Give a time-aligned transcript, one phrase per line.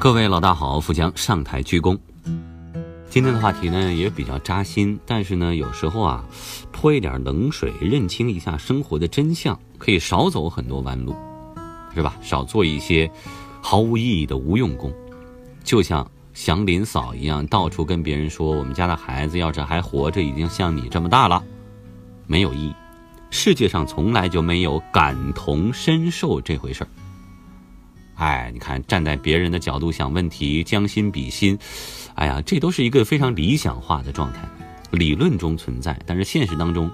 [0.00, 1.98] 各位老大好，富江上台鞠躬。
[3.10, 6.24] 今天的话题呢也比较扎心，但是呢有时候啊
[6.72, 11.14] 泼一点冷水，认清一下生活的真相，可以少走很多弯路，
[11.94, 12.16] 是吧？
[12.22, 13.10] 少做一些
[13.60, 14.90] 毫无意义的无用功。
[15.62, 21.44] 就像祥林嫂一样，到处跟别人说我们家的孩子要是还活着，已经像你这么大了，
[22.26, 22.74] 没有意义。
[23.28, 26.88] 世界上从来就没有感同身受这回事儿。
[28.20, 31.58] 哎，你看，站在别人的角度想问题，将心比心，
[32.16, 34.46] 哎呀，这都是一个非常理想化的状态，
[34.90, 36.90] 理论中存在，但是现实当中，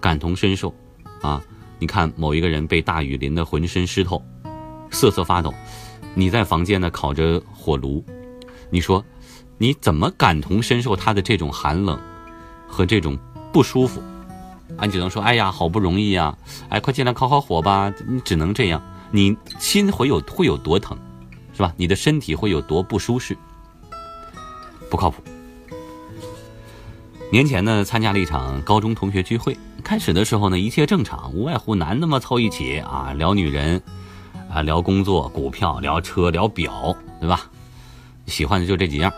[0.00, 0.74] 感同身受，
[1.20, 1.42] 啊，
[1.78, 4.24] 你看某一个人被大雨淋得浑身湿透，
[4.90, 5.52] 瑟瑟发抖，
[6.14, 8.02] 你在房间呢烤着火炉，
[8.70, 9.04] 你说，
[9.58, 12.00] 你怎么感同身受他的这种寒冷
[12.66, 13.18] 和这种
[13.52, 14.02] 不舒服？
[14.78, 16.34] 啊，你只能说，哎呀，好不容易呀，
[16.70, 18.82] 哎，快进来烤烤火吧，你只能这样。
[19.12, 20.96] 你心会有会有多疼，
[21.54, 21.72] 是吧？
[21.76, 23.36] 你的身体会有多不舒适？
[24.90, 25.22] 不靠谱。
[27.30, 29.56] 年前呢，参加了一场高中同学聚会。
[29.84, 33.82] 开始的时候呢，一切正常，无外乎男的嘛凑一起啊，聊女人，
[34.50, 37.50] 啊，聊工作、股票、聊车、聊表，对吧？
[38.26, 39.12] 喜欢的就这几样。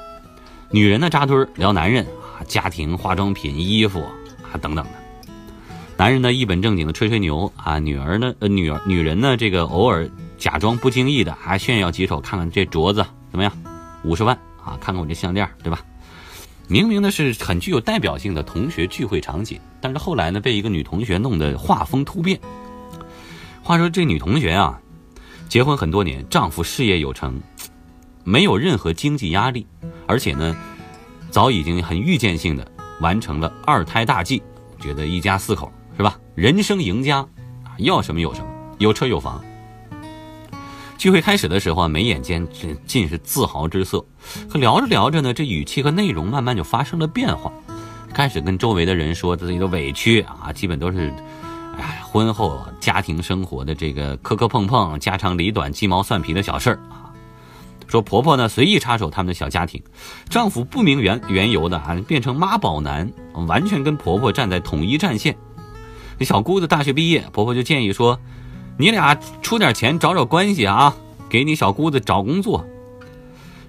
[0.70, 5.03] 女人呢扎堆聊男人啊，家庭、化妆品、衣服啊等等的。
[5.96, 13.52] 男人呢一本正经的吹吹牛啊，女儿呢呃女儿女人呢这个偶尔假装不经意的还炫耀几手，看看这镯子怎么样，
[14.02, 15.80] 五十万啊，看看我这项链对吧？
[16.66, 22.40] 明明呢是很具有代表性的同学聚会场景，但是后来呢被一个女同学弄得画风突变。
[23.62, 24.80] 话说这女同学啊，
[25.48, 27.40] 结婚很多年，丈夫事业有成，
[28.24, 29.64] 没有任何经济压力，
[30.06, 30.56] 而且呢
[31.30, 32.68] 早已经很预见性的
[33.00, 34.42] 完成了二胎大计，
[34.80, 35.72] 觉得一家四口。
[35.96, 36.18] 是吧？
[36.34, 38.46] 人生赢家，啊，要什么有什么，
[38.78, 39.42] 有车有房。
[40.98, 44.04] 聚会开始的时候啊，眉眼间尽尽是自豪之色。
[44.48, 47.52] 可聊着聊着呢，这语气和内容慢慢就发生了变化，
[48.12, 51.12] 开始跟周围的人说自己的委屈啊，基本都是，
[51.78, 57.12] 哎，婚后家庭生活的这个磕磕碰碰、家长里短、鸡毛蒜皮的小事儿啊。
[57.86, 59.82] 说婆婆呢随意插手他们的小家庭，
[60.28, 63.12] 丈夫不明缘缘由的啊变成妈宝男，
[63.46, 65.36] 完全跟婆婆站在统一战线。
[66.18, 68.18] 这小姑子大学毕业，婆婆就建议说
[68.78, 70.94] ：“你俩出点钱找找关系啊，
[71.28, 72.64] 给你小姑子找工作。”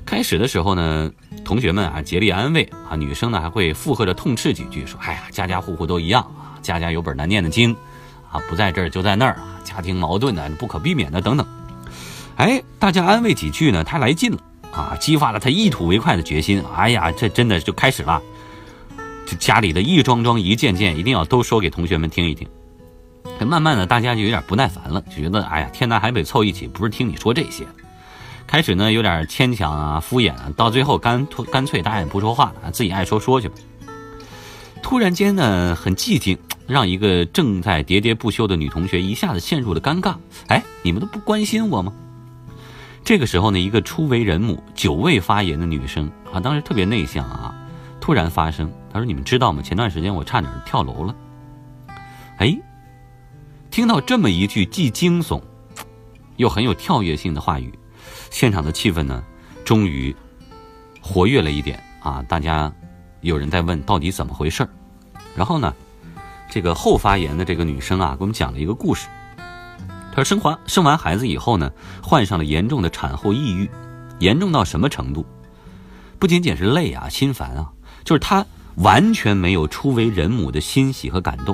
[0.05, 1.11] 开始的时候呢，
[1.43, 7.75] 同学们啊竭力安慰啊，女生呢还会附和着痛斥几句，说：“哎呀，家家户户都一样啊，家家有本难念的经
[8.31, 11.45] 啊，不在这儿就在那儿啊，家庭矛盾呢不可避免的等等。”
[12.37, 14.37] 哎，大家安慰几句呢，她来劲了
[14.71, 16.63] 啊，激发了她一吐为快的决心。
[16.75, 18.21] 哎呀，这真的就开始了。
[19.25, 22.47] 就家里的一桩桩一件件，一定要都说给同学们听一听。
[23.45, 27.65] 慢慢的，大家就有点不耐烦了，就觉得哎呀，天南海北凑一起，不是听你说这些。
[28.47, 33.55] 开始呢，有点牵强啊，敷衍啊，到最后干干脆大家也不说话了，自己爱说说去吧。
[34.83, 36.37] 突然间呢，很寂静，
[36.67, 40.15] 让一个正在喋喋不休的女同学一下子陷入了尴尬。
[40.47, 41.91] 哎，你们都不关心我吗？
[43.03, 47.53] 这个时候呢，一个初为人母、久未发言的女生啊，当时特别内向啊。
[48.05, 49.63] 突然发生，他说：“你们知道吗？
[49.63, 51.15] 前段时间我差点跳楼了。”
[52.37, 52.55] 哎，
[53.71, 55.41] 听到这么一句既惊悚
[56.35, 57.73] 又很有跳跃性的话语，
[58.29, 59.23] 现场的气氛呢，
[59.65, 60.15] 终于
[61.01, 62.23] 活跃了一点啊！
[62.29, 62.71] 大家
[63.21, 64.69] 有人在问到底怎么回事儿
[65.35, 65.73] 然后呢，
[66.47, 69.07] 这个后发言的这个女生啊，给我们讲了一个故事。
[70.13, 71.71] 她说：“生完生完孩子以后呢，
[72.03, 73.67] 患上了严重的产后抑郁，
[74.19, 75.25] 严重到什么程度？
[76.19, 77.71] 不仅仅是累啊，心烦啊。”
[78.05, 78.45] 就是她
[78.75, 81.53] 完全没有初为人母的欣喜和感动，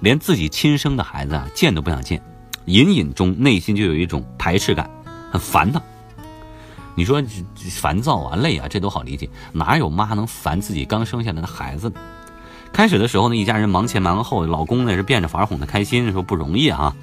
[0.00, 2.22] 连自己亲生的孩子啊见都不想见，
[2.64, 4.88] 隐隐中内心就有一种排斥感，
[5.30, 5.82] 很烦呐。
[6.94, 7.22] 你说
[7.70, 11.92] 烦躁啊、累啊，这都好理解，哪有妈能烦自己刚生下来的孩子？
[12.72, 16.94] 开始的时候呢，一家人忙前忙后，老公呢是变着法哄她开心，说不容易啊。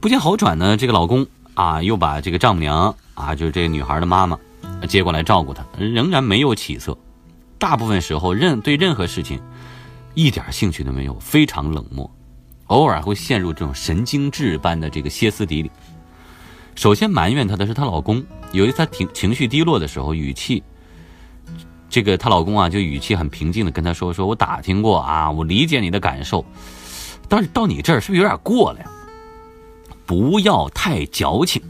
[0.00, 4.38] 不见好转呢，这个老公啊又把这个丈母娘啊，就是这个女孩的妈妈
[4.88, 6.96] 接过来照顾她，仍然没有起色。
[7.60, 9.38] 大部分时候，任对任何事情
[10.14, 12.10] 一点兴趣都没有，非常冷漠，
[12.68, 15.70] 偶尔会陷入这种神经质般的这个歇斯底里。
[16.74, 20.62] 首先埋怨她的是她老公，有一次她情情绪低落的时候，语气，
[21.90, 26.42] 这个她老公啊，就语气很平静的跟她说：“说我打听过啊，我理解你的感受，
[27.28, 28.90] 但是到你这儿是不是有点过了呀？
[30.06, 31.62] 不要太矫情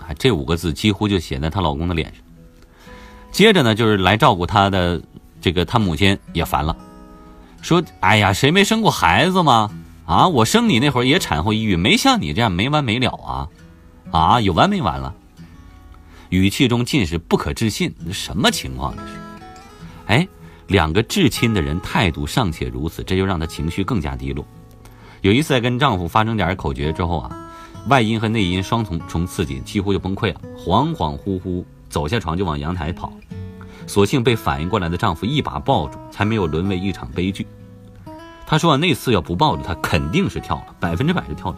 [0.00, 2.24] 啊！”这五个字几乎就写在她老公的脸上。
[3.30, 5.02] 接着呢，就是来照顾她的。
[5.40, 6.76] 这个他母亲也烦了，
[7.62, 9.70] 说：“哎呀，谁没生过孩子吗？
[10.06, 13.48] 啊，我生你那会儿也产后抑郁，没像你这样没完没了啊，
[14.10, 15.14] 啊，有完没完了。”
[16.30, 17.94] 语气中尽是不可置信。
[18.12, 19.12] 什么情况这是？
[20.08, 20.28] 哎，
[20.66, 24.44] 两个至亲的人态度尚且如此，这就让她情绪更加低落。
[25.20, 27.50] 有一次在跟丈夫发生点口角之后啊，
[27.88, 33.12] 外因和内因双重重刺激，几乎就崩溃了，恍恍惚惚走下床就往阳台跑，
[33.88, 37.44] 所幸被反应过来的丈夫一把抱住，才没有沦为一场悲剧。
[38.46, 41.56] 她说啊那次要不抱住他，肯定是跳了，百分之百是跳楼。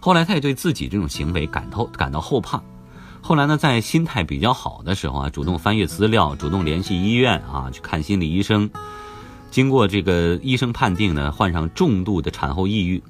[0.00, 2.60] 后来她也对自己这种行为感到感到后怕，
[3.20, 8.68] 后来呢，在心态比较好的时候啊，主动翻阅资料，主动联系医院啊，去看心理医生。
[9.50, 13.02] 经过这个医生判定呢，患上重度的产后抑郁，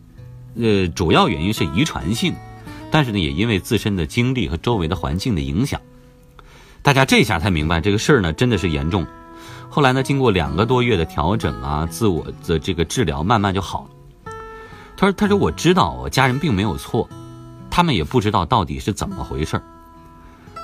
[0.56, 2.34] 呃，主要原因是遗传性，
[2.90, 5.80] 但是呢，也因为自身的经历和周围的环境的影响。
[6.82, 9.06] 大家这下才明白这个事儿呢，真的是严重。
[9.68, 14.32] 后来呢，经过两个多月的调整啊，自我的这个治疗，慢慢就好了。
[14.96, 17.08] 他说：“他说我知道我家人并没有错，
[17.70, 19.60] 他们也不知道到底是怎么回事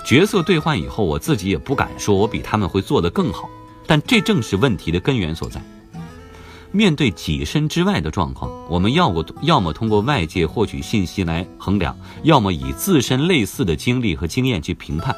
[0.04, 3.48] 角色兑换以后，我自己也不敢说我比他们会做得更好。”
[3.86, 5.62] 但这正是问题的根源所在。
[6.72, 15.14] 面对己身之外的状况，我们要么要么通过外界获取信息来衡量，要么以自身类似的经历和经验去评判。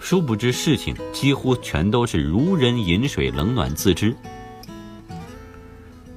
[0.00, 4.16] 殊不知，事情几乎全都是如人饮水，冷暖自知。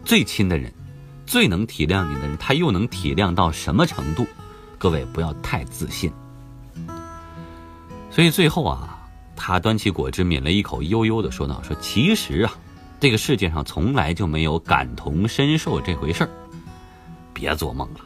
[0.06, 0.72] 最亲的人，
[1.26, 4.26] 最能体谅你的人，他又能体谅到什么程度？
[4.78, 6.12] 各位不要太自信。
[8.10, 8.98] 所以最后啊。
[9.44, 12.54] 他端起果汁，抿了一口，悠悠的说道：“说其实啊，
[13.00, 16.30] 这个世界上从来就没有感同身受这回事儿，
[17.34, 18.02] 别做梦了。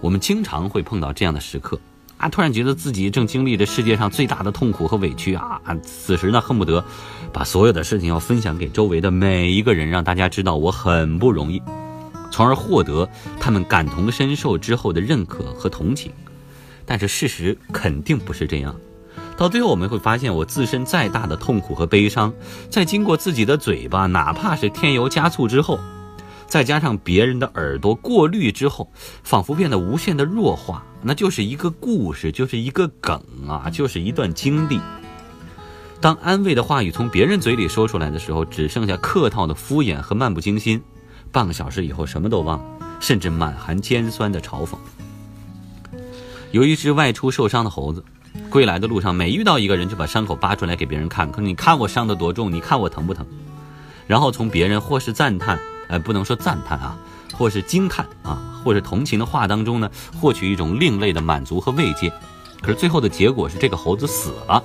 [0.00, 1.78] 我们经常会碰到这样的时刻
[2.22, 6.84] 啊，突然觉得自己正经历着世界上最大的痛苦和委屈啊，此时呢，恨不得
[7.32, 11.60] 把所有的事情要分享给周围的每一个人，让大家知道我很不容易，
[12.30, 13.08] 从而获得
[13.40, 16.12] 他们感同身受之后的认可和同情。
[16.86, 18.72] 但是事实肯定不是这样。”
[19.36, 22.32] 到最后，我们会发现，我自身再大的痛苦和悲伤，
[22.70, 25.80] 在经过自己的嘴巴，哪怕是添油加醋之后，
[26.52, 28.92] 再加上别人的耳朵过滤之后，
[29.24, 33.18] 仿佛变得无限的弱化，那就是一个故事，就是一个梗
[33.48, 34.78] 啊，就是一段经历。
[35.98, 40.78] 当安慰的话语从别人嘴里说出来的时候，只剩下客套的敷衍和漫不经心。
[41.30, 42.64] 半个小时以后，什么都忘了，
[43.00, 44.76] 甚至满含尖酸的嘲讽。
[46.50, 48.04] 有一只外出受伤的猴子。
[48.50, 53.26] 归来的路上，每遇到一个人就把伤口扒出来给别人看，可你看我伤得多重，你看我疼不疼？
[54.06, 56.96] 然后从别人或是赞叹，呃，不能说赞叹啊，
[57.32, 59.90] 或是惊叹啊，或是同情的话当中呢，
[60.20, 62.12] 获取一种另类的满足和慰藉。
[62.60, 64.62] 可是最后的结果是，这个猴子死了。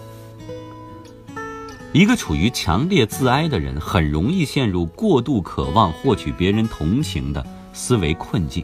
[1.94, 7.44] 一个处于强烈自哀的人，很容易陷入过度渴望获取别人同情的
[7.74, 8.64] 思维困境。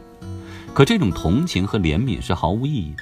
[0.72, 2.94] 可这种同情和怜悯是毫无意义。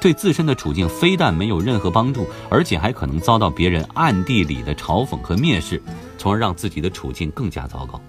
[0.00, 5.80] 对自身的处境非但没有任何帮助，而且还可能遭到别人暗地里的嘲讽和蔑视，
[6.18, 8.00] 从而让自己的处境更加糟糕。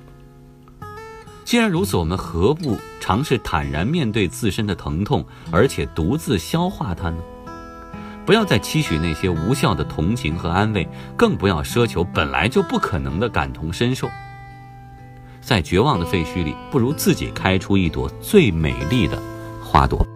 [1.46, 7.18] 既然如此，我们何不尝试坦然面对自身的疼痛，而且独自消化它呢？
[8.26, 14.10] 不要再期许那些无效的同情和安慰，更不要奢求本来就不可能的感同身受。
[15.42, 19.22] 在绝望的废墟里，不如自己开出一朵最美丽的
[19.62, 20.08] 花朵。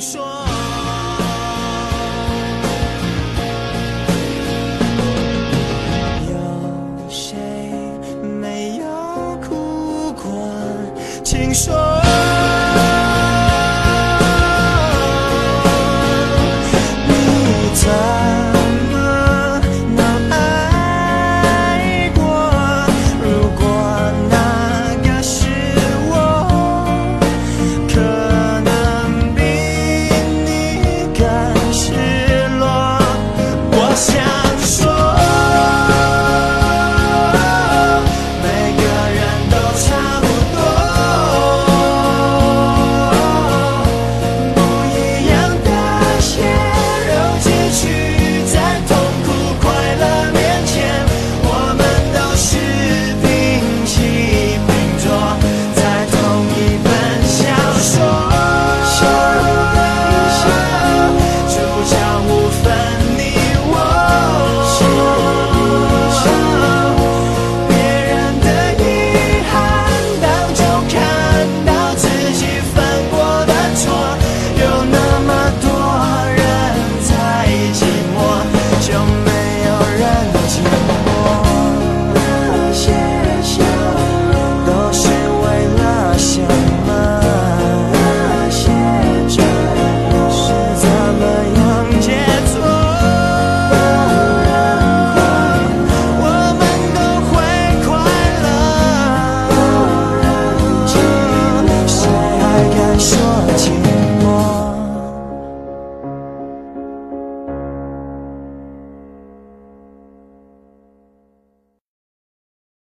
[0.00, 0.46] 说。
[6.28, 7.36] 有谁
[8.22, 8.84] 没有
[9.48, 10.50] 哭过？
[11.24, 12.05] 请说。